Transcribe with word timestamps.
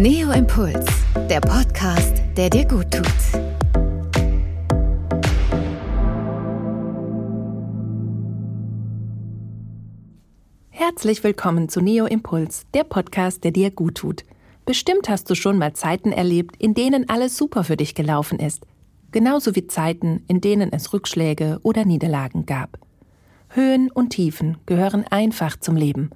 Neo 0.00 0.30
Impuls, 0.30 0.86
der 1.28 1.40
Podcast, 1.40 2.22
der 2.36 2.48
dir 2.50 2.64
gut 2.68 2.88
tut. 2.88 3.04
Herzlich 10.70 11.24
willkommen 11.24 11.68
zu 11.68 11.80
Neo 11.80 12.06
Impuls, 12.06 12.64
der 12.74 12.84
Podcast, 12.84 13.42
der 13.42 13.50
dir 13.50 13.72
gut 13.72 13.96
tut. 13.96 14.22
Bestimmt 14.64 15.08
hast 15.08 15.28
du 15.30 15.34
schon 15.34 15.58
mal 15.58 15.72
Zeiten 15.72 16.12
erlebt, 16.12 16.54
in 16.62 16.74
denen 16.74 17.08
alles 17.08 17.36
super 17.36 17.64
für 17.64 17.76
dich 17.76 17.96
gelaufen 17.96 18.38
ist. 18.38 18.64
Genauso 19.10 19.56
wie 19.56 19.66
Zeiten, 19.66 20.22
in 20.28 20.40
denen 20.40 20.72
es 20.72 20.92
Rückschläge 20.92 21.58
oder 21.64 21.84
Niederlagen 21.84 22.46
gab. 22.46 22.78
Höhen 23.48 23.90
und 23.90 24.10
Tiefen 24.10 24.58
gehören 24.64 25.04
einfach 25.10 25.58
zum 25.58 25.74
Leben. 25.74 26.10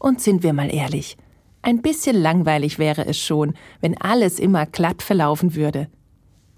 Und 0.00 0.20
sind 0.20 0.42
wir 0.42 0.52
mal 0.52 0.74
ehrlich, 0.74 1.16
ein 1.62 1.82
bisschen 1.82 2.16
langweilig 2.16 2.78
wäre 2.78 3.06
es 3.06 3.18
schon, 3.18 3.54
wenn 3.80 4.00
alles 4.00 4.38
immer 4.38 4.66
glatt 4.66 5.02
verlaufen 5.02 5.54
würde. 5.54 5.88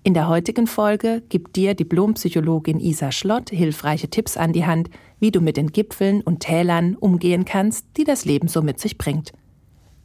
In 0.04 0.14
der 0.14 0.28
heutigen 0.28 0.66
Folge 0.66 1.22
gibt 1.28 1.54
dir 1.54 1.74
Diplompsychologin 1.74 2.80
Isa 2.80 3.12
Schlott 3.12 3.50
hilfreiche 3.50 4.08
Tipps 4.08 4.36
an 4.36 4.52
die 4.52 4.66
Hand, 4.66 4.90
wie 5.20 5.30
du 5.30 5.40
mit 5.40 5.56
den 5.56 5.70
Gipfeln 5.70 6.22
und 6.22 6.40
Tälern 6.40 6.96
umgehen 6.96 7.44
kannst, 7.44 7.86
die 7.96 8.04
das 8.04 8.24
Leben 8.24 8.48
so 8.48 8.62
mit 8.62 8.80
sich 8.80 8.98
bringt. 8.98 9.32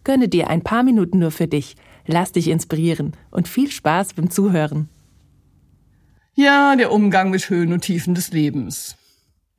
Gönne 0.04 0.30
dir 0.30 0.50
ein 0.50 0.62
paar 0.62 0.84
Minuten 0.84 1.20
nur 1.20 1.32
für 1.32 1.48
dich, 1.48 1.76
lass 2.06 2.32
dich 2.32 2.48
inspirieren 2.48 3.14
und 3.32 3.48
viel 3.48 3.72
Spaß 3.72 4.14
beim 4.14 4.30
Zuhören. 4.30 4.88
Ja, 6.36 6.76
der 6.76 6.92
Umgang 6.92 7.32
mit 7.32 7.50
Höhen 7.50 7.74
und 7.74 7.82
Tiefen 7.82 8.14
des 8.14 8.32
Lebens. 8.32 8.96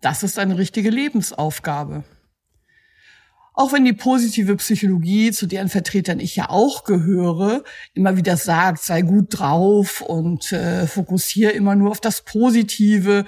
Das 0.00 0.23
ist 0.23 0.39
eine 0.39 0.56
richtige 0.56 0.91
Lebensaufgabe. 0.91 2.05
Auch 3.59 3.73
wenn 3.73 3.85
die 3.85 3.93
positive 3.93 4.55
Psychologie, 4.55 5.33
zu 5.33 5.48
deren 5.48 5.69
Vertretern 5.69 6.21
ich 6.21 6.37
ja 6.37 6.48
auch 6.48 6.85
gehöre, 6.85 7.64
immer 7.92 8.17
wieder 8.17 8.37
sagt, 8.37 8.84
sei 8.84 9.03
gut 9.03 9.37
drauf 9.37 10.01
und 10.01 10.53
äh, 10.53 10.87
fokussiere 10.87 11.51
immer 11.51 11.75
nur 11.75 11.91
auf 11.91 12.01
das 12.01 12.23
Positive, 12.23 13.25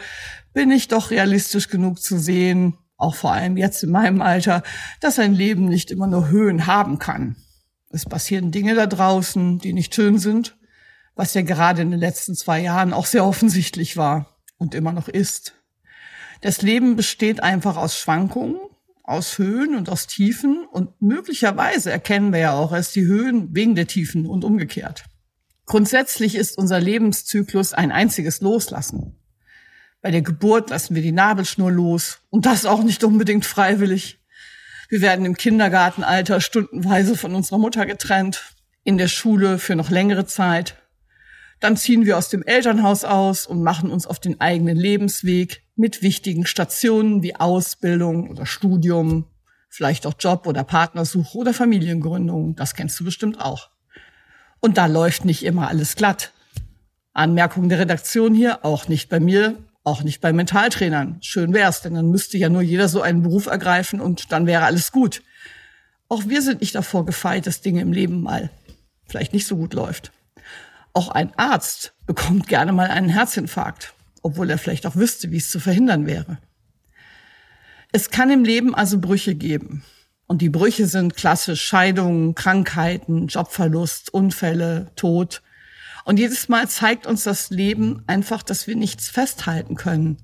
bin 0.52 0.70
ich 0.70 0.86
doch 0.86 1.10
realistisch 1.10 1.66
genug 1.66 2.00
zu 2.00 2.16
sehen, 2.16 2.78
auch 2.96 3.16
vor 3.16 3.32
allem 3.32 3.56
jetzt 3.56 3.82
in 3.82 3.90
meinem 3.90 4.22
Alter, 4.22 4.62
dass 5.00 5.18
ein 5.18 5.34
Leben 5.34 5.64
nicht 5.64 5.90
immer 5.90 6.06
nur 6.06 6.28
Höhen 6.28 6.68
haben 6.68 7.00
kann. 7.00 7.34
Es 7.88 8.04
passieren 8.04 8.52
Dinge 8.52 8.76
da 8.76 8.86
draußen, 8.86 9.58
die 9.58 9.72
nicht 9.72 9.96
schön 9.96 10.20
sind, 10.20 10.56
was 11.16 11.34
ja 11.34 11.42
gerade 11.42 11.82
in 11.82 11.90
den 11.90 11.98
letzten 11.98 12.36
zwei 12.36 12.60
Jahren 12.60 12.92
auch 12.92 13.06
sehr 13.06 13.24
offensichtlich 13.24 13.96
war 13.96 14.38
und 14.58 14.76
immer 14.76 14.92
noch 14.92 15.08
ist. 15.08 15.54
Das 16.40 16.62
Leben 16.62 16.94
besteht 16.94 17.42
einfach 17.42 17.76
aus 17.76 17.98
Schwankungen, 17.98 18.60
aus 19.02 19.38
Höhen 19.38 19.74
und 19.74 19.88
aus 19.88 20.06
Tiefen 20.06 20.66
und 20.70 21.00
möglicherweise 21.00 21.90
erkennen 21.90 22.32
wir 22.32 22.40
ja 22.40 22.52
auch 22.52 22.72
erst 22.72 22.96
die 22.96 23.04
Höhen 23.04 23.54
wegen 23.54 23.74
der 23.74 23.86
Tiefen 23.86 24.26
und 24.26 24.44
umgekehrt. 24.44 25.04
Grundsätzlich 25.66 26.34
ist 26.34 26.58
unser 26.58 26.80
Lebenszyklus 26.80 27.72
ein 27.72 27.92
einziges 27.92 28.40
Loslassen. 28.40 29.16
Bei 30.02 30.10
der 30.10 30.22
Geburt 30.22 30.70
lassen 30.70 30.94
wir 30.94 31.02
die 31.02 31.12
Nabelschnur 31.12 31.70
los 31.70 32.20
und 32.30 32.46
das 32.46 32.66
auch 32.66 32.82
nicht 32.82 33.04
unbedingt 33.04 33.44
freiwillig. 33.44 34.18
Wir 34.88 35.00
werden 35.00 35.24
im 35.24 35.36
Kindergartenalter 35.36 36.40
stundenweise 36.40 37.16
von 37.16 37.34
unserer 37.34 37.58
Mutter 37.58 37.86
getrennt, 37.86 38.54
in 38.82 38.98
der 38.98 39.08
Schule 39.08 39.58
für 39.58 39.76
noch 39.76 39.90
längere 39.90 40.26
Zeit 40.26 40.80
dann 41.60 41.76
ziehen 41.76 42.06
wir 42.06 42.16
aus 42.16 42.30
dem 42.30 42.42
Elternhaus 42.42 43.04
aus 43.04 43.46
und 43.46 43.62
machen 43.62 43.90
uns 43.90 44.06
auf 44.06 44.18
den 44.18 44.40
eigenen 44.40 44.76
Lebensweg 44.76 45.62
mit 45.80 46.02
wichtigen 46.02 46.46
Stationen 46.46 47.22
wie 47.22 47.34
Ausbildung 47.34 48.28
oder 48.28 48.44
Studium, 48.44 49.24
vielleicht 49.70 50.06
auch 50.06 50.14
Job 50.18 50.46
oder 50.46 50.62
Partnersuche 50.62 51.38
oder 51.38 51.54
Familiengründung. 51.54 52.54
Das 52.54 52.74
kennst 52.74 53.00
du 53.00 53.04
bestimmt 53.04 53.40
auch. 53.40 53.70
Und 54.60 54.76
da 54.76 54.86
läuft 54.86 55.24
nicht 55.24 55.42
immer 55.42 55.68
alles 55.68 55.96
glatt. 55.96 56.32
Anmerkung 57.14 57.70
der 57.70 57.78
Redaktion 57.78 58.34
hier, 58.34 58.64
auch 58.64 58.88
nicht 58.88 59.08
bei 59.08 59.20
mir, 59.20 59.56
auch 59.82 60.02
nicht 60.02 60.20
bei 60.20 60.34
Mentaltrainern. 60.34 61.16
Schön 61.22 61.54
wär's, 61.54 61.80
denn 61.80 61.94
dann 61.94 62.10
müsste 62.10 62.36
ja 62.36 62.50
nur 62.50 62.62
jeder 62.62 62.88
so 62.88 63.00
einen 63.00 63.22
Beruf 63.22 63.46
ergreifen 63.46 64.00
und 64.00 64.30
dann 64.32 64.46
wäre 64.46 64.64
alles 64.64 64.92
gut. 64.92 65.22
Auch 66.08 66.26
wir 66.26 66.42
sind 66.42 66.60
nicht 66.60 66.74
davor 66.74 67.06
gefeit, 67.06 67.46
dass 67.46 67.62
Dinge 67.62 67.80
im 67.80 67.92
Leben 67.92 68.22
mal 68.22 68.50
vielleicht 69.08 69.32
nicht 69.32 69.46
so 69.46 69.56
gut 69.56 69.72
läuft. 69.72 70.12
Auch 70.92 71.08
ein 71.08 71.32
Arzt 71.38 71.94
bekommt 72.06 72.48
gerne 72.48 72.72
mal 72.72 72.88
einen 72.88 73.08
Herzinfarkt, 73.08 73.94
obwohl 74.22 74.50
er 74.50 74.58
vielleicht 74.58 74.86
auch 74.86 74.96
wüsste, 74.96 75.30
wie 75.30 75.36
es 75.36 75.50
zu 75.50 75.60
verhindern 75.60 76.06
wäre. 76.06 76.38
Es 77.92 78.10
kann 78.10 78.30
im 78.30 78.44
Leben 78.44 78.74
also 78.74 78.98
Brüche 78.98 79.34
geben. 79.34 79.82
Und 80.26 80.42
die 80.42 80.48
Brüche 80.48 80.86
sind 80.86 81.16
klassisch 81.16 81.62
Scheidungen, 81.62 82.36
Krankheiten, 82.36 83.26
Jobverlust, 83.26 84.14
Unfälle, 84.14 84.92
Tod. 84.94 85.42
Und 86.04 86.18
jedes 86.18 86.48
Mal 86.48 86.68
zeigt 86.68 87.06
uns 87.06 87.24
das 87.24 87.50
Leben 87.50 88.04
einfach, 88.06 88.42
dass 88.44 88.68
wir 88.68 88.76
nichts 88.76 89.08
festhalten 89.08 89.74
können 89.74 90.18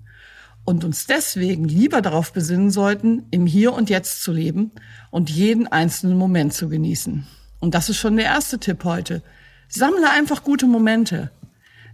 und 0.66 0.84
uns 0.84 1.06
deswegen 1.06 1.64
lieber 1.64 2.02
darauf 2.02 2.32
besinnen 2.32 2.70
sollten, 2.70 3.24
im 3.30 3.46
Hier 3.46 3.72
und 3.72 3.88
Jetzt 3.88 4.22
zu 4.22 4.32
leben 4.32 4.72
und 5.10 5.30
jeden 5.30 5.66
einzelnen 5.68 6.18
Moment 6.18 6.52
zu 6.52 6.68
genießen. 6.68 7.26
Und 7.60 7.74
das 7.74 7.88
ist 7.88 7.96
schon 7.96 8.16
der 8.16 8.26
erste 8.26 8.58
Tipp 8.58 8.84
heute. 8.84 9.22
Sammle 9.68 10.10
einfach 10.10 10.42
gute 10.42 10.66
Momente. 10.66 11.30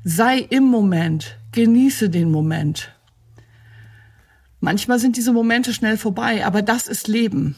Sei 0.05 0.39
im 0.39 0.65
Moment. 0.65 1.39
Genieße 1.53 2.11
den 2.11 2.31
Moment. 2.31 2.93
Manchmal 4.59 4.99
sind 4.99 5.17
diese 5.17 5.33
Momente 5.33 5.73
schnell 5.73 5.97
vorbei, 5.97 6.45
aber 6.45 6.63
das 6.63 6.89
ist 6.89 7.07
Leben. 7.07 7.57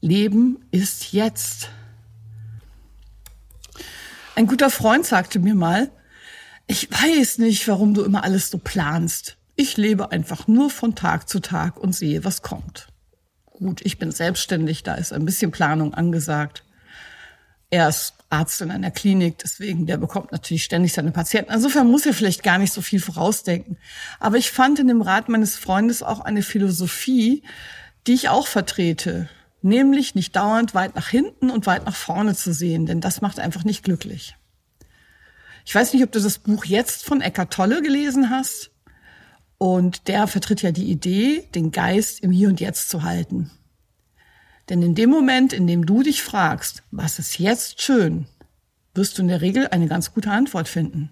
Leben 0.00 0.58
ist 0.70 1.12
jetzt. 1.12 1.70
Ein 4.34 4.46
guter 4.46 4.68
Freund 4.68 5.06
sagte 5.06 5.38
mir 5.38 5.54
mal, 5.54 5.90
ich 6.66 6.90
weiß 6.90 7.38
nicht, 7.38 7.66
warum 7.68 7.94
du 7.94 8.02
immer 8.02 8.24
alles 8.24 8.50
so 8.50 8.58
planst. 8.58 9.38
Ich 9.54 9.78
lebe 9.78 10.12
einfach 10.12 10.48
nur 10.48 10.68
von 10.68 10.94
Tag 10.94 11.30
zu 11.30 11.40
Tag 11.40 11.78
und 11.78 11.94
sehe, 11.94 12.24
was 12.24 12.42
kommt. 12.42 12.88
Gut, 13.46 13.80
ich 13.84 13.98
bin 13.98 14.12
selbstständig, 14.12 14.82
da 14.82 14.96
ist 14.96 15.14
ein 15.14 15.24
bisschen 15.24 15.50
Planung 15.50 15.94
angesagt. 15.94 16.65
Er 17.70 17.88
ist 17.88 18.14
Arzt 18.28 18.60
in 18.60 18.70
einer 18.70 18.90
Klinik, 18.90 19.38
deswegen, 19.38 19.86
der 19.86 19.96
bekommt 19.96 20.32
natürlich 20.32 20.64
ständig 20.64 20.92
seine 20.92 21.10
Patienten. 21.10 21.52
Insofern 21.52 21.88
muss 21.88 22.06
er 22.06 22.14
vielleicht 22.14 22.42
gar 22.42 22.58
nicht 22.58 22.72
so 22.72 22.80
viel 22.80 23.00
vorausdenken. 23.00 23.78
Aber 24.20 24.36
ich 24.36 24.50
fand 24.50 24.78
in 24.78 24.88
dem 24.88 25.02
Rat 25.02 25.28
meines 25.28 25.56
Freundes 25.56 26.02
auch 26.02 26.20
eine 26.20 26.42
Philosophie, 26.42 27.42
die 28.06 28.14
ich 28.14 28.28
auch 28.28 28.46
vertrete. 28.46 29.28
Nämlich 29.62 30.14
nicht 30.14 30.36
dauernd 30.36 30.74
weit 30.74 30.94
nach 30.94 31.08
hinten 31.08 31.50
und 31.50 31.66
weit 31.66 31.86
nach 31.86 31.96
vorne 31.96 32.36
zu 32.36 32.52
sehen, 32.52 32.86
denn 32.86 33.00
das 33.00 33.20
macht 33.20 33.40
einfach 33.40 33.64
nicht 33.64 33.82
glücklich. 33.82 34.36
Ich 35.64 35.74
weiß 35.74 35.92
nicht, 35.92 36.04
ob 36.04 36.12
du 36.12 36.20
das 36.20 36.38
Buch 36.38 36.64
jetzt 36.64 37.04
von 37.04 37.20
Eckart 37.20 37.52
Tolle 37.52 37.82
gelesen 37.82 38.30
hast. 38.30 38.70
Und 39.58 40.06
der 40.06 40.28
vertritt 40.28 40.62
ja 40.62 40.70
die 40.70 40.90
Idee, 40.90 41.48
den 41.54 41.72
Geist 41.72 42.20
im 42.20 42.30
Hier 42.30 42.48
und 42.48 42.60
Jetzt 42.60 42.90
zu 42.90 43.02
halten. 43.02 43.50
Denn 44.68 44.82
in 44.82 44.94
dem 44.94 45.10
Moment, 45.10 45.52
in 45.52 45.66
dem 45.66 45.86
du 45.86 46.02
dich 46.02 46.22
fragst, 46.22 46.82
was 46.90 47.18
ist 47.18 47.38
jetzt 47.38 47.82
schön, 47.82 48.26
wirst 48.94 49.18
du 49.18 49.22
in 49.22 49.28
der 49.28 49.40
Regel 49.40 49.68
eine 49.68 49.86
ganz 49.86 50.12
gute 50.12 50.30
Antwort 50.30 50.68
finden. 50.68 51.10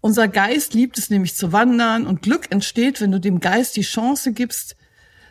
Unser 0.00 0.28
Geist 0.28 0.74
liebt 0.74 0.98
es 0.98 1.10
nämlich 1.10 1.36
zu 1.36 1.52
wandern 1.52 2.06
und 2.06 2.22
Glück 2.22 2.50
entsteht, 2.50 3.00
wenn 3.00 3.12
du 3.12 3.20
dem 3.20 3.40
Geist 3.40 3.76
die 3.76 3.82
Chance 3.82 4.32
gibst, 4.32 4.76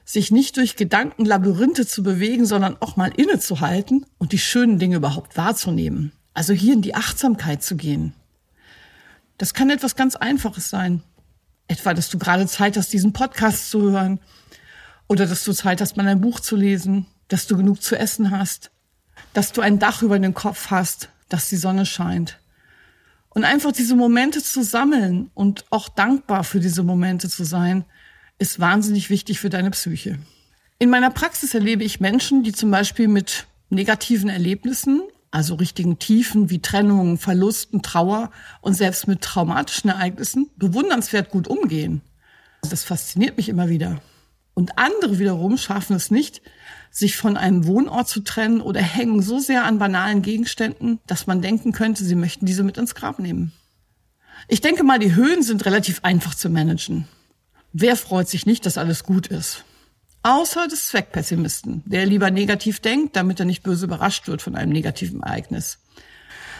sich 0.05 0.31
nicht 0.31 0.57
durch 0.57 0.75
Gedankenlabyrinthe 0.75 1.85
zu 1.85 2.03
bewegen, 2.03 2.45
sondern 2.45 2.77
auch 2.79 2.95
mal 2.95 3.11
innezuhalten 3.15 4.05
und 4.17 4.31
die 4.31 4.39
schönen 4.39 4.79
Dinge 4.79 4.97
überhaupt 4.97 5.37
wahrzunehmen. 5.37 6.11
Also 6.33 6.53
hier 6.53 6.73
in 6.73 6.81
die 6.81 6.95
Achtsamkeit 6.95 7.63
zu 7.63 7.75
gehen. 7.75 8.13
Das 9.37 9.53
kann 9.53 9.69
etwas 9.69 9.95
ganz 9.95 10.15
Einfaches 10.15 10.69
sein. 10.69 11.03
Etwa, 11.67 11.93
dass 11.93 12.09
du 12.09 12.17
gerade 12.17 12.47
Zeit 12.47 12.77
hast, 12.77 12.93
diesen 12.93 13.13
Podcast 13.13 13.71
zu 13.71 13.91
hören 13.91 14.19
oder 15.11 15.27
dass 15.27 15.43
du 15.43 15.51
Zeit 15.51 15.81
hast, 15.81 15.97
mal 15.97 16.07
ein 16.07 16.21
Buch 16.21 16.39
zu 16.39 16.55
lesen, 16.55 17.05
dass 17.27 17.45
du 17.45 17.57
genug 17.57 17.83
zu 17.83 17.99
essen 17.99 18.31
hast, 18.31 18.71
dass 19.33 19.51
du 19.51 19.59
ein 19.59 19.77
Dach 19.77 20.03
über 20.03 20.17
den 20.17 20.33
Kopf 20.33 20.71
hast, 20.71 21.09
dass 21.27 21.49
die 21.49 21.57
Sonne 21.57 21.85
scheint. 21.85 22.39
Und 23.27 23.43
einfach 23.43 23.73
diese 23.73 23.97
Momente 23.97 24.41
zu 24.41 24.63
sammeln 24.63 25.29
und 25.33 25.65
auch 25.69 25.89
dankbar 25.89 26.45
für 26.45 26.61
diese 26.61 26.81
Momente 26.83 27.27
zu 27.27 27.43
sein, 27.43 27.83
ist 28.39 28.61
wahnsinnig 28.61 29.09
wichtig 29.09 29.41
für 29.41 29.49
deine 29.49 29.71
Psyche. 29.71 30.17
In 30.79 30.89
meiner 30.89 31.09
Praxis 31.09 31.53
erlebe 31.53 31.83
ich 31.83 31.99
Menschen, 31.99 32.43
die 32.43 32.53
zum 32.53 32.71
Beispiel 32.71 33.09
mit 33.09 33.47
negativen 33.69 34.29
Erlebnissen, 34.29 35.01
also 35.29 35.55
richtigen 35.55 35.99
Tiefen 35.99 36.49
wie 36.49 36.61
Trennungen, 36.61 37.17
Verlusten, 37.17 37.81
Trauer 37.81 38.31
und 38.61 38.75
selbst 38.75 39.09
mit 39.09 39.19
traumatischen 39.19 39.89
Ereignissen 39.89 40.49
bewundernswert 40.55 41.31
gut 41.31 41.49
umgehen. 41.49 41.99
Das 42.69 42.85
fasziniert 42.85 43.35
mich 43.35 43.49
immer 43.49 43.67
wieder. 43.67 43.99
Und 44.61 44.77
andere 44.77 45.17
wiederum 45.17 45.57
schaffen 45.57 45.95
es 45.95 46.11
nicht, 46.11 46.43
sich 46.91 47.17
von 47.17 47.35
einem 47.35 47.65
Wohnort 47.65 48.07
zu 48.07 48.19
trennen 48.19 48.61
oder 48.61 48.79
hängen 48.79 49.23
so 49.23 49.39
sehr 49.39 49.65
an 49.65 49.79
banalen 49.79 50.21
Gegenständen, 50.21 50.99
dass 51.07 51.25
man 51.25 51.41
denken 51.41 51.71
könnte, 51.71 52.03
sie 52.03 52.13
möchten 52.13 52.45
diese 52.45 52.61
mit 52.61 52.77
ins 52.77 52.93
Grab 52.93 53.17
nehmen. 53.17 53.53
Ich 54.47 54.61
denke 54.61 54.83
mal, 54.83 54.99
die 54.99 55.15
Höhen 55.15 55.41
sind 55.41 55.65
relativ 55.65 56.01
einfach 56.03 56.35
zu 56.35 56.47
managen. 56.47 57.07
Wer 57.73 57.95
freut 57.95 58.29
sich 58.29 58.45
nicht, 58.45 58.67
dass 58.67 58.77
alles 58.77 59.03
gut 59.03 59.25
ist? 59.25 59.65
Außer 60.21 60.67
des 60.67 60.89
Zweckpessimisten, 60.89 61.81
der 61.87 62.05
lieber 62.05 62.29
negativ 62.29 62.81
denkt, 62.81 63.15
damit 63.15 63.39
er 63.39 63.47
nicht 63.47 63.63
böse 63.63 63.85
überrascht 63.85 64.27
wird 64.27 64.43
von 64.43 64.55
einem 64.55 64.71
negativen 64.71 65.23
Ereignis. 65.23 65.79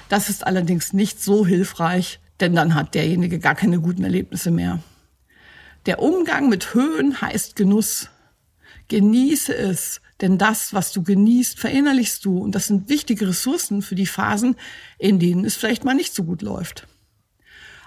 Das 0.09 0.27
ist 0.27 0.47
allerdings 0.47 0.91
nicht 0.91 1.21
so 1.21 1.45
hilfreich, 1.45 2.19
denn 2.39 2.55
dann 2.55 2.73
hat 2.73 2.95
derjenige 2.95 3.37
gar 3.37 3.53
keine 3.53 3.79
guten 3.79 4.03
Erlebnisse 4.03 4.49
mehr. 4.49 4.79
Der 5.85 5.99
Umgang 5.99 6.49
mit 6.49 6.73
Höhen 6.73 7.21
heißt 7.21 7.55
Genuss. 7.55 8.09
Genieße 8.87 9.55
es, 9.55 10.01
denn 10.19 10.37
das, 10.37 10.73
was 10.73 10.91
du 10.91 11.01
genießt, 11.01 11.57
verinnerlichst 11.57 12.23
du 12.25 12.37
und 12.37 12.53
das 12.53 12.67
sind 12.67 12.89
wichtige 12.89 13.29
Ressourcen 13.29 13.81
für 13.81 13.95
die 13.95 14.05
Phasen, 14.05 14.55
in 14.99 15.17
denen 15.17 15.45
es 15.45 15.55
vielleicht 15.55 15.83
mal 15.83 15.95
nicht 15.95 16.13
so 16.13 16.23
gut 16.23 16.41
läuft. 16.41 16.87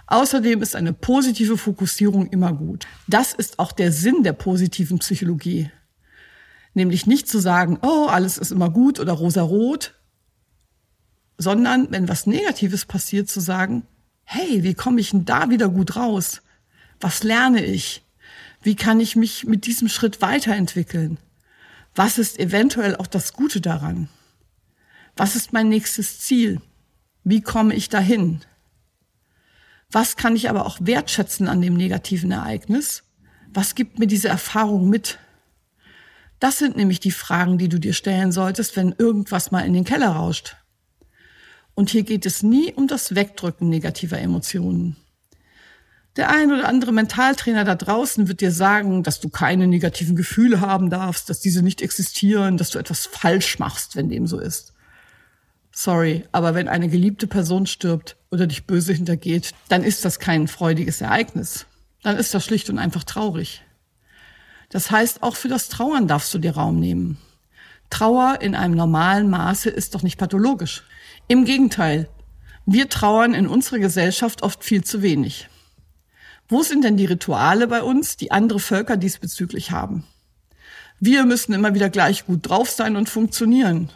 Außerdem 0.06 0.60
ist 0.60 0.76
eine 0.76 0.92
positive 0.92 1.56
Fokussierung 1.56 2.26
immer 2.28 2.52
gut. 2.52 2.86
Das 3.06 3.32
ist 3.32 3.58
auch 3.58 3.72
der 3.72 3.92
Sinn 3.92 4.22
der 4.22 4.32
positiven 4.32 4.98
Psychologie. 4.98 5.70
Nämlich 6.74 7.06
nicht 7.06 7.28
zu 7.28 7.38
sagen, 7.38 7.78
oh, 7.82 8.06
alles 8.08 8.36
ist 8.36 8.50
immer 8.50 8.70
gut 8.70 8.98
oder 8.98 9.12
rosarot, 9.12 9.94
sondern 11.38 11.90
wenn 11.90 12.08
was 12.08 12.26
Negatives 12.26 12.84
passiert, 12.84 13.28
zu 13.28 13.40
sagen, 13.40 13.86
hey, 14.24 14.62
wie 14.62 14.74
komme 14.74 15.00
ich 15.00 15.10
denn 15.10 15.24
da 15.24 15.50
wieder 15.50 15.68
gut 15.68 15.96
raus? 15.96 16.42
Was 17.04 17.22
lerne 17.22 17.62
ich? 17.62 18.02
Wie 18.62 18.76
kann 18.76 18.98
ich 18.98 19.14
mich 19.14 19.44
mit 19.44 19.66
diesem 19.66 19.90
Schritt 19.90 20.22
weiterentwickeln? 20.22 21.18
Was 21.94 22.16
ist 22.16 22.38
eventuell 22.38 22.96
auch 22.96 23.06
das 23.06 23.34
Gute 23.34 23.60
daran? 23.60 24.08
Was 25.14 25.36
ist 25.36 25.52
mein 25.52 25.68
nächstes 25.68 26.20
Ziel? 26.20 26.62
Wie 27.22 27.42
komme 27.42 27.74
ich 27.74 27.90
dahin? 27.90 28.40
Was 29.90 30.16
kann 30.16 30.34
ich 30.34 30.48
aber 30.48 30.64
auch 30.64 30.78
wertschätzen 30.80 31.46
an 31.46 31.60
dem 31.60 31.74
negativen 31.74 32.30
Ereignis? 32.30 33.02
Was 33.52 33.74
gibt 33.74 33.98
mir 33.98 34.06
diese 34.06 34.28
Erfahrung 34.28 34.88
mit? 34.88 35.18
Das 36.40 36.56
sind 36.56 36.74
nämlich 36.74 37.00
die 37.00 37.10
Fragen, 37.10 37.58
die 37.58 37.68
du 37.68 37.78
dir 37.78 37.92
stellen 37.92 38.32
solltest, 38.32 38.76
wenn 38.76 38.94
irgendwas 38.96 39.50
mal 39.50 39.66
in 39.66 39.74
den 39.74 39.84
Keller 39.84 40.12
rauscht. 40.12 40.56
Und 41.74 41.90
hier 41.90 42.04
geht 42.04 42.24
es 42.24 42.42
nie 42.42 42.72
um 42.72 42.88
das 42.88 43.14
Wegdrücken 43.14 43.68
negativer 43.68 44.18
Emotionen. 44.18 44.96
Der 46.16 46.30
ein 46.30 46.52
oder 46.52 46.68
andere 46.68 46.92
Mentaltrainer 46.92 47.64
da 47.64 47.74
draußen 47.74 48.28
wird 48.28 48.40
dir 48.40 48.52
sagen, 48.52 49.02
dass 49.02 49.20
du 49.20 49.28
keine 49.28 49.66
negativen 49.66 50.14
Gefühle 50.14 50.60
haben 50.60 50.88
darfst, 50.88 51.28
dass 51.28 51.40
diese 51.40 51.62
nicht 51.62 51.82
existieren, 51.82 52.56
dass 52.56 52.70
du 52.70 52.78
etwas 52.78 53.06
falsch 53.06 53.58
machst, 53.58 53.96
wenn 53.96 54.08
dem 54.08 54.26
so 54.26 54.38
ist. 54.38 54.74
Sorry, 55.72 56.24
aber 56.30 56.54
wenn 56.54 56.68
eine 56.68 56.88
geliebte 56.88 57.26
Person 57.26 57.66
stirbt 57.66 58.16
oder 58.30 58.46
dich 58.46 58.64
böse 58.64 58.92
hintergeht, 58.92 59.50
dann 59.68 59.82
ist 59.82 60.04
das 60.04 60.20
kein 60.20 60.46
freudiges 60.46 61.00
Ereignis. 61.00 61.66
Dann 62.04 62.16
ist 62.16 62.32
das 62.32 62.44
schlicht 62.44 62.70
und 62.70 62.78
einfach 62.78 63.02
traurig. 63.02 63.62
Das 64.68 64.92
heißt, 64.92 65.24
auch 65.24 65.34
für 65.34 65.48
das 65.48 65.68
Trauern 65.68 66.06
darfst 66.06 66.32
du 66.32 66.38
dir 66.38 66.52
Raum 66.52 66.78
nehmen. 66.78 67.18
Trauer 67.90 68.38
in 68.40 68.54
einem 68.54 68.74
normalen 68.74 69.28
Maße 69.28 69.68
ist 69.68 69.96
doch 69.96 70.02
nicht 70.02 70.18
pathologisch. 70.18 70.84
Im 71.26 71.44
Gegenteil, 71.44 72.08
wir 72.66 72.88
trauern 72.88 73.34
in 73.34 73.48
unserer 73.48 73.78
Gesellschaft 73.80 74.42
oft 74.42 74.62
viel 74.62 74.84
zu 74.84 75.02
wenig. 75.02 75.48
Wo 76.48 76.62
sind 76.62 76.84
denn 76.84 76.96
die 76.96 77.06
Rituale 77.06 77.66
bei 77.66 77.82
uns, 77.82 78.16
die 78.16 78.30
andere 78.30 78.60
Völker 78.60 78.96
diesbezüglich 78.96 79.70
haben? 79.70 80.04
Wir 81.00 81.24
müssen 81.24 81.52
immer 81.52 81.74
wieder 81.74 81.90
gleich 81.90 82.26
gut 82.26 82.48
drauf 82.48 82.70
sein 82.70 82.96
und 82.96 83.08
funktionieren. 83.08 83.90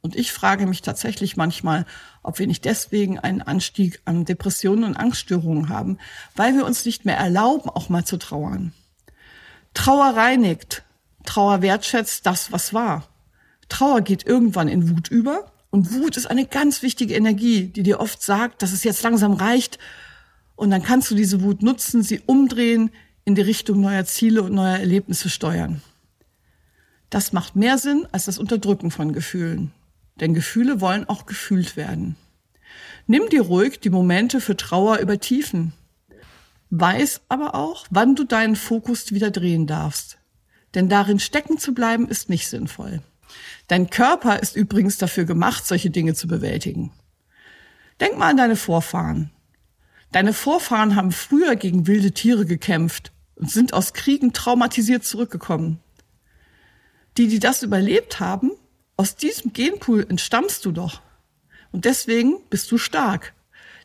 Und 0.00 0.16
ich 0.16 0.32
frage 0.32 0.66
mich 0.66 0.82
tatsächlich 0.82 1.36
manchmal, 1.36 1.84
ob 2.22 2.38
wir 2.38 2.46
nicht 2.46 2.64
deswegen 2.64 3.18
einen 3.18 3.42
Anstieg 3.42 4.00
an 4.04 4.24
Depressionen 4.24 4.84
und 4.84 4.96
Angststörungen 4.96 5.68
haben, 5.68 5.98
weil 6.36 6.54
wir 6.54 6.64
uns 6.64 6.84
nicht 6.84 7.04
mehr 7.04 7.18
erlauben, 7.18 7.68
auch 7.68 7.88
mal 7.88 8.04
zu 8.04 8.16
trauern. 8.16 8.72
Trauer 9.74 10.16
reinigt, 10.16 10.84
Trauer 11.26 11.60
wertschätzt 11.60 12.24
das, 12.24 12.50
was 12.50 12.72
war. 12.72 13.06
Trauer 13.68 14.00
geht 14.00 14.26
irgendwann 14.26 14.68
in 14.68 14.90
Wut 14.90 15.08
über 15.08 15.52
und 15.70 15.92
Wut 15.92 16.16
ist 16.16 16.26
eine 16.26 16.46
ganz 16.46 16.82
wichtige 16.82 17.14
Energie, 17.14 17.66
die 17.66 17.82
dir 17.82 18.00
oft 18.00 18.22
sagt, 18.22 18.62
dass 18.62 18.72
es 18.72 18.84
jetzt 18.84 19.02
langsam 19.02 19.34
reicht 19.34 19.78
und 20.60 20.70
dann 20.70 20.82
kannst 20.82 21.10
du 21.10 21.14
diese 21.14 21.40
Wut 21.40 21.62
nutzen, 21.62 22.02
sie 22.02 22.20
umdrehen, 22.26 22.90
in 23.24 23.34
die 23.34 23.40
Richtung 23.40 23.80
neuer 23.80 24.04
Ziele 24.04 24.42
und 24.42 24.52
neuer 24.52 24.76
Erlebnisse 24.76 25.30
steuern. 25.30 25.80
Das 27.08 27.32
macht 27.32 27.56
mehr 27.56 27.78
Sinn 27.78 28.06
als 28.12 28.26
das 28.26 28.36
Unterdrücken 28.36 28.90
von 28.90 29.14
Gefühlen. 29.14 29.72
Denn 30.16 30.34
Gefühle 30.34 30.82
wollen 30.82 31.08
auch 31.08 31.24
gefühlt 31.24 31.78
werden. 31.78 32.16
Nimm 33.06 33.30
dir 33.30 33.40
ruhig 33.40 33.80
die 33.80 33.88
Momente 33.88 34.42
für 34.42 34.54
Trauer 34.54 34.98
über 34.98 35.18
Tiefen. 35.18 35.72
Weiß 36.68 37.22
aber 37.30 37.54
auch, 37.54 37.86
wann 37.88 38.14
du 38.14 38.24
deinen 38.24 38.54
Fokus 38.54 39.12
wieder 39.12 39.30
drehen 39.30 39.66
darfst. 39.66 40.18
Denn 40.74 40.90
darin 40.90 41.20
stecken 41.20 41.56
zu 41.56 41.72
bleiben 41.72 42.06
ist 42.06 42.28
nicht 42.28 42.48
sinnvoll. 42.48 43.00
Dein 43.66 43.88
Körper 43.88 44.40
ist 44.40 44.56
übrigens 44.56 44.98
dafür 44.98 45.24
gemacht, 45.24 45.66
solche 45.66 45.88
Dinge 45.88 46.12
zu 46.12 46.28
bewältigen. 46.28 46.92
Denk 47.98 48.18
mal 48.18 48.28
an 48.28 48.36
deine 48.36 48.56
Vorfahren. 48.56 49.30
Deine 50.12 50.32
Vorfahren 50.32 50.96
haben 50.96 51.12
früher 51.12 51.56
gegen 51.56 51.86
wilde 51.86 52.12
Tiere 52.12 52.44
gekämpft 52.44 53.12
und 53.36 53.50
sind 53.50 53.72
aus 53.72 53.92
Kriegen 53.92 54.32
traumatisiert 54.32 55.04
zurückgekommen. 55.04 55.78
Die, 57.16 57.28
die 57.28 57.38
das 57.38 57.62
überlebt 57.62 58.20
haben, 58.20 58.50
aus 58.96 59.16
diesem 59.16 59.52
Genpool 59.52 60.04
entstammst 60.08 60.64
du 60.64 60.72
doch. 60.72 61.00
Und 61.72 61.84
deswegen 61.84 62.38
bist 62.50 62.70
du 62.70 62.78
stark. 62.78 63.34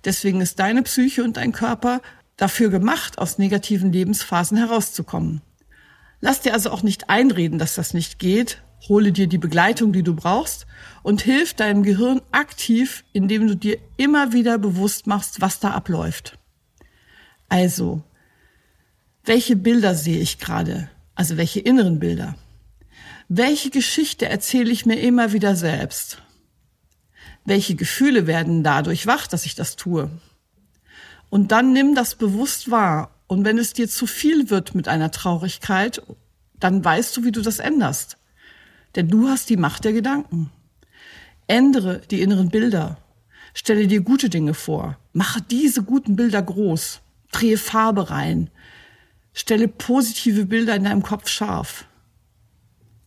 Deswegen 0.04 0.42
ist 0.42 0.60
deine 0.60 0.84
Psyche 0.84 1.24
und 1.24 1.38
dein 1.38 1.52
Körper 1.52 2.02
dafür 2.38 2.70
gemacht, 2.70 3.18
aus 3.18 3.38
negativen 3.38 3.92
Lebensphasen 3.92 4.58
herauszukommen. 4.58 5.42
Lass 6.22 6.42
dir 6.42 6.54
also 6.54 6.72
auch 6.72 6.84
nicht 6.84 7.10
einreden, 7.10 7.60
dass 7.60 7.76
das 7.76 7.94
nicht 7.94 8.20
geht. 8.20 8.62
Hole 8.88 9.12
dir 9.12 9.28
die 9.28 9.38
Begleitung, 9.38 9.94
die 9.94 10.04
du 10.04 10.16
brauchst 10.16 10.68
und 11.04 11.22
hilf 11.22 11.54
deinem 11.54 11.84
Gehirn 11.84 12.22
aktiv, 12.32 13.04
indem 13.14 13.48
du 13.48 13.56
dir 13.56 13.78
immer 13.98 14.34
wieder 14.34 14.58
bewusst 14.58 15.08
machst, 15.08 15.42
was 15.42 15.60
da 15.60 15.72
abläuft. 15.72 16.38
Also, 17.50 18.04
welche 19.24 19.56
Bilder 19.56 19.96
sehe 19.96 20.20
ich 20.20 20.40
gerade? 20.40 20.90
Also 21.16 21.38
welche 21.38 21.60
inneren 21.60 22.00
Bilder? 22.00 22.36
Welche 23.28 23.72
Geschichte 23.72 24.28
erzähle 24.28 24.70
ich 24.72 24.86
mir 24.86 25.00
immer 25.00 25.32
wieder 25.32 25.56
selbst? 25.56 26.22
Welche 27.44 27.76
Gefühle 27.76 28.28
werden 28.28 28.64
dadurch 28.64 29.08
wach, 29.08 29.26
dass 29.28 29.46
ich 29.46 29.56
das 29.56 29.76
tue? 29.76 30.12
Und 31.30 31.52
dann 31.52 31.74
nimm 31.74 31.96
das 31.96 32.16
bewusst 32.16 32.70
wahr. 32.70 33.12
Und 33.28 33.46
wenn 33.46 33.58
es 33.58 33.74
dir 33.74 33.90
zu 33.90 34.06
viel 34.06 34.50
wird 34.50 34.76
mit 34.76 34.88
einer 34.88 35.10
Traurigkeit, 35.10 36.02
dann 36.60 36.84
weißt 36.86 37.18
du, 37.18 37.24
wie 37.24 37.32
du 37.32 37.42
das 37.42 37.60
änderst. 37.60 38.18
Denn 38.96 39.08
du 39.10 39.28
hast 39.28 39.50
die 39.50 39.58
Macht 39.58 39.86
der 39.86 39.94
Gedanken. 39.94 40.52
Ändere 41.48 42.02
die 42.10 42.22
inneren 42.22 42.50
Bilder. 42.50 42.98
Stelle 43.54 43.88
dir 43.88 44.02
gute 44.02 44.30
Dinge 44.30 44.54
vor. 44.54 44.98
Mache 45.14 45.42
diese 45.42 45.84
guten 45.84 46.16
Bilder 46.16 46.42
groß. 46.42 47.02
Drehe 47.32 47.58
Farbe 47.58 48.10
rein. 48.10 48.50
Stelle 49.34 49.68
positive 49.68 50.46
Bilder 50.46 50.76
in 50.76 50.86
deinem 50.86 51.04
Kopf 51.04 51.28
scharf 51.28 51.86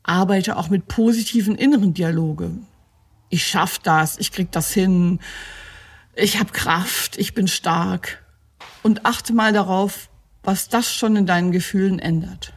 arbeite 0.09 0.57
auch 0.57 0.71
mit 0.71 0.89
positiven 0.89 1.55
inneren 1.55 1.93
Dialoge. 1.93 2.51
Ich 3.29 3.47
schaff 3.47 3.79
das, 3.79 4.19
ich 4.19 4.33
krieg 4.33 4.51
das 4.51 4.73
hin, 4.73 5.21
ich 6.15 6.41
habe 6.41 6.51
Kraft, 6.53 7.19
ich 7.19 7.35
bin 7.35 7.47
stark. 7.47 8.25
Und 8.83 9.05
achte 9.05 9.35
mal 9.35 9.53
darauf, 9.53 10.09
was 10.43 10.69
das 10.69 10.93
schon 10.93 11.15
in 11.15 11.27
deinen 11.27 11.53
Gefühlen 11.53 11.99
ändert. 11.99 12.55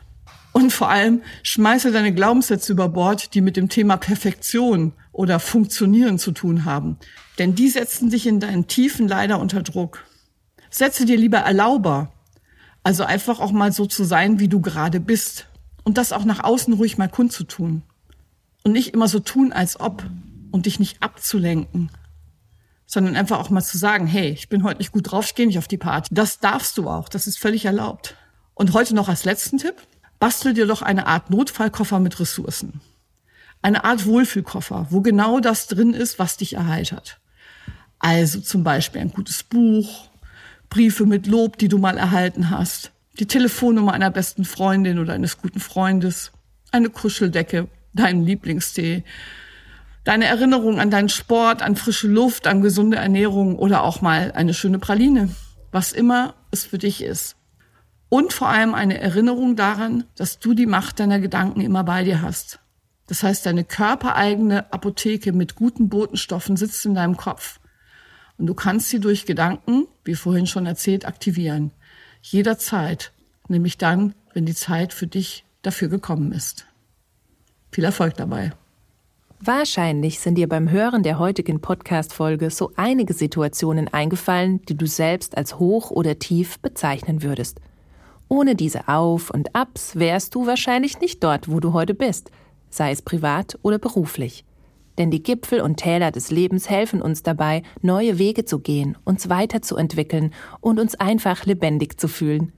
Und 0.54 0.72
vor 0.72 0.90
allem 0.90 1.22
schmeiße 1.44 1.92
deine 1.92 2.14
Glaubenssätze 2.14 2.74
über 2.74 2.90
Bord, 2.90 3.34
die 3.34 3.42
mit 3.42 3.56
dem 3.56 3.70
Thema 3.70 3.98
Perfektion 3.98 4.94
oder 5.12 5.40
Funktionieren 5.40 6.20
zu 6.20 6.32
tun 6.32 6.66
haben. 6.66 6.98
Denn 7.38 7.56
die 7.56 7.70
setzen 7.70 8.10
dich 8.10 8.28
in 8.28 8.40
deinen 8.40 8.68
Tiefen 8.68 9.08
leider 9.08 9.40
unter 9.40 9.64
Druck. 9.64 10.04
Setze 10.70 11.06
dir 11.06 11.18
lieber 11.18 11.40
Erlauber. 11.40 12.12
Also 12.84 13.04
einfach 13.04 13.40
auch 13.40 13.52
mal 13.52 13.72
so 13.72 13.86
zu 13.86 14.04
sein, 14.04 14.40
wie 14.40 14.48
du 14.48 14.60
gerade 14.60 15.00
bist 15.00 15.48
und 15.84 15.98
das 15.98 16.14
auch 16.14 16.26
nach 16.26 16.44
außen 16.44 16.74
ruhig 16.74 16.98
mal 16.98 17.10
kundzutun. 17.10 17.84
Und 18.64 18.72
nicht 18.74 18.94
immer 18.94 19.08
so 19.08 19.20
tun, 19.20 19.54
als 19.54 19.80
ob 19.80 20.04
und 20.52 20.66
dich 20.66 20.80
nicht 20.80 21.02
abzulenken, 21.02 21.90
sondern 22.86 23.16
einfach 23.16 23.40
auch 23.40 23.50
mal 23.50 23.62
zu 23.62 23.78
sagen, 23.78 24.06
hey, 24.06 24.30
ich 24.30 24.50
bin 24.50 24.64
heute 24.64 24.80
nicht 24.80 24.92
gut 24.92 25.12
drauf, 25.12 25.26
ich 25.26 25.36
gehe 25.36 25.48
nicht 25.48 25.58
auf 25.58 25.68
die 25.68 25.78
Party. 25.78 26.14
Das 26.14 26.40
darfst 26.40 26.78
du 26.78 26.90
auch, 26.90 27.10
das 27.10 27.26
ist 27.26 27.40
völlig 27.40 27.66
erlaubt. 27.66 28.16
Und 28.54 28.74
heute 28.74 28.94
noch 28.94 29.10
als 29.10 29.26
letzten 29.26 29.58
Tipp, 29.58 29.76
bastel 30.22 30.54
dir 30.54 30.68
doch 30.68 30.84
eine 30.84 31.08
Art 31.08 31.32
Notfallkoffer 31.32 32.00
mit 32.00 32.20
Ressourcen. 32.20 32.80
Eine 33.64 33.84
Art 33.84 34.06
Wohlfühlkoffer, 34.06 34.86
wo 34.92 35.02
genau 35.02 35.40
das 35.40 35.66
drin 35.66 35.96
ist, 35.96 36.20
was 36.20 36.38
dich 36.38 36.54
erheitert. 36.54 37.20
Also 37.98 38.40
zum 38.40 38.64
Beispiel 38.64 39.02
ein 39.02 39.12
gutes 39.12 39.42
Buch, 39.42 40.10
Briefe 40.70 41.08
mit 41.08 41.26
Lob, 41.26 41.58
die 41.58 41.70
du 41.70 41.80
mal 41.80 41.98
erhalten 41.98 42.52
hast, 42.52 42.92
die 43.20 43.26
Telefonnummer 43.26 43.94
einer 43.94 44.12
besten 44.12 44.46
Freundin 44.46 45.00
oder 45.00 45.14
eines 45.14 45.40
guten 45.40 45.60
Freundes, 45.60 46.32
eine 46.72 46.92
Kuscheldecke, 46.92 47.68
deinen 47.94 48.24
Lieblingstee, 48.24 49.04
deine 50.04 50.26
Erinnerung 50.26 50.80
an 50.80 50.92
deinen 50.92 51.10
Sport, 51.10 51.64
an 51.64 51.76
frische 51.76 52.08
Luft, 52.08 52.46
an 52.46 52.62
gesunde 52.62 52.98
Ernährung 52.98 53.58
oder 53.58 53.84
auch 53.84 54.02
mal 54.02 54.32
eine 54.34 54.54
schöne 54.54 54.78
Praline, 54.78 55.30
was 55.72 55.92
immer 55.92 56.36
es 56.52 56.64
für 56.64 56.78
dich 56.78 57.04
ist. 57.04 57.38
Und 58.14 58.34
vor 58.34 58.50
allem 58.50 58.74
eine 58.74 59.00
Erinnerung 59.00 59.56
daran, 59.56 60.04
dass 60.18 60.38
du 60.38 60.54
die 60.54 60.66
Macht 60.66 61.00
deiner 61.00 61.22
Gedanken 61.22 61.62
immer 61.62 61.86
bei 61.86 62.04
dir 62.04 62.22
hast. 62.22 62.60
Das 63.08 63.24
heißt, 63.24 63.46
deine 63.46 63.64
körpereigene 63.64 64.74
Apotheke 64.74 65.32
mit 65.32 65.56
guten 65.56 65.88
Botenstoffen 65.88 66.58
sitzt 66.58 66.86
in 66.86 66.94
deinem 66.94 67.16
Kopf. 67.16 67.62
Und 68.38 68.48
du 68.48 68.54
kannst 68.54 68.90
sie 68.90 69.00
durch 69.00 69.26
Gedanken, 69.26 69.88
wie 70.04 70.16
vorhin 70.16 70.46
schon 70.46 70.66
erzählt, 70.66 71.06
aktivieren. 71.06 71.72
Jederzeit. 72.22 73.14
Nämlich 73.48 73.78
dann, 73.78 74.14
wenn 74.34 74.46
die 74.46 74.56
Zeit 74.56 74.92
für 74.92 75.08
dich 75.08 75.46
dafür 75.62 75.88
gekommen 75.88 76.34
ist. 76.34 76.66
Viel 77.72 77.86
Erfolg 77.86 78.16
dabei. 78.16 78.52
Wahrscheinlich 79.40 80.20
sind 80.20 80.36
dir 80.36 80.50
beim 80.50 80.70
Hören 80.70 81.04
der 81.04 81.18
heutigen 81.18 81.62
Podcast-Folge 81.62 82.50
so 82.50 82.74
einige 82.76 83.14
Situationen 83.14 83.88
eingefallen, 83.88 84.62
die 84.64 84.76
du 84.76 84.86
selbst 84.86 85.38
als 85.38 85.60
hoch 85.60 85.92
oder 85.92 86.20
tief 86.20 86.60
bezeichnen 86.60 87.24
würdest. 87.24 87.62
Ohne 88.32 88.56
diese 88.56 88.88
Auf 88.88 89.30
und 89.30 89.54
Abs 89.58 89.98
wärst 89.98 90.36
du 90.36 90.46
wahrscheinlich 90.46 91.02
nicht 91.02 91.22
dort, 91.22 91.52
wo 91.52 91.60
du 91.60 91.74
heute 91.74 91.94
bist, 91.94 92.32
sei 92.70 92.92
es 92.92 93.02
privat 93.02 93.60
oder 93.62 93.78
beruflich. 93.78 94.46
Denn 94.98 95.12
die 95.12 95.22
Gipfel 95.22 95.60
und 95.60 95.76
Täler 95.76 96.12
des 96.12 96.32
Lebens 96.32 96.70
helfen 96.70 97.02
uns 97.02 97.24
dabei, 97.24 97.62
neue 97.82 98.20
Wege 98.20 98.46
zu 98.46 98.60
gehen, 98.60 98.98
uns 99.04 99.28
weiterzuentwickeln 99.28 100.34
und 100.62 100.80
uns 100.80 100.96
einfach 100.96 101.46
lebendig 101.46 102.00
zu 102.00 102.08
fühlen. 102.08 102.54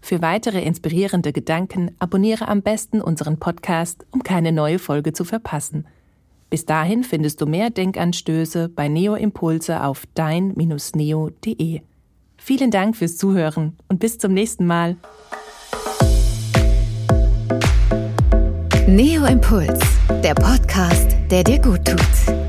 Für 0.00 0.22
weitere 0.22 0.62
inspirierende 0.62 1.32
Gedanken 1.32 1.90
abonniere 1.98 2.46
am 2.46 2.62
besten 2.62 3.00
unseren 3.00 3.40
Podcast, 3.40 4.06
um 4.12 4.22
keine 4.22 4.52
neue 4.52 4.78
Folge 4.78 5.12
zu 5.12 5.24
verpassen. 5.24 5.88
Bis 6.50 6.66
dahin 6.66 7.02
findest 7.02 7.40
du 7.40 7.46
mehr 7.46 7.70
Denkanstöße 7.70 8.68
bei 8.68 8.86
Neo 8.86 9.16
Impulse 9.16 9.82
auf 9.82 10.04
dein-neo.de. 10.14 11.80
Vielen 12.50 12.72
Dank 12.72 12.96
fürs 12.96 13.16
Zuhören 13.16 13.76
und 13.86 14.00
bis 14.00 14.18
zum 14.18 14.34
nächsten 14.34 14.66
Mal. 14.66 14.96
Neo 18.88 19.24
Impuls, 19.24 19.78
der 20.24 20.34
Podcast, 20.34 21.16
der 21.30 21.44
dir 21.44 21.60
gut 21.60 21.84
tut. 21.84 22.39